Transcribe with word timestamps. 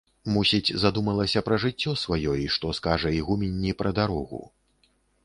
Мусіць, 0.35 0.77
задумалася 0.83 1.43
пра 1.49 1.59
жыццё 1.65 1.93
свае 2.05 2.31
і 2.45 2.47
што 2.55 2.71
скажа 2.79 3.13
ігуменні 3.19 3.77
пра 3.83 3.89
дарогу. 4.01 4.41